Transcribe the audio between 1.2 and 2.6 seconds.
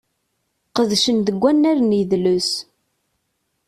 deg unnar n yidles.